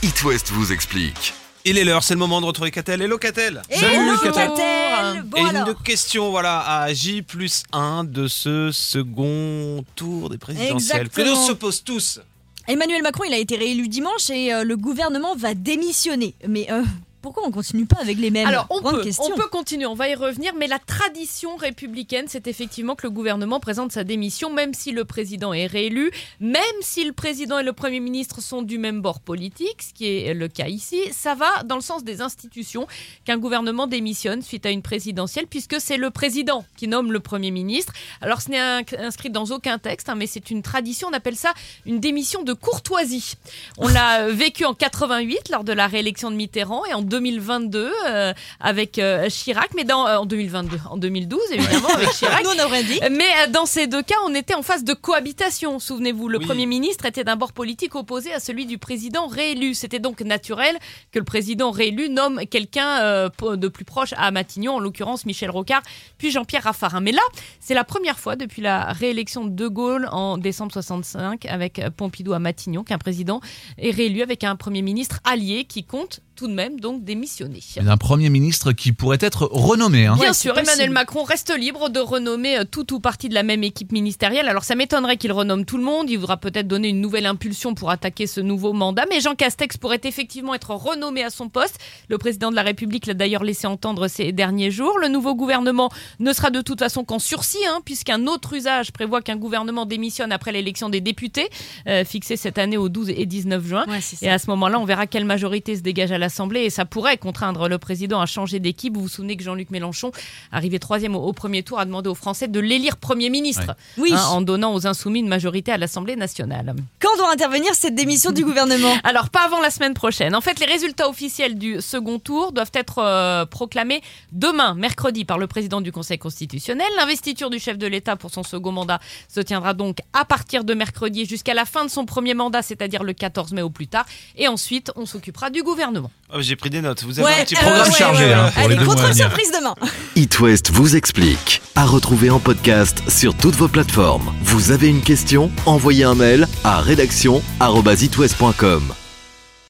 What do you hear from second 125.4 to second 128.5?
président du Conseil constitutionnel. L'investiture du chef de l'État pour son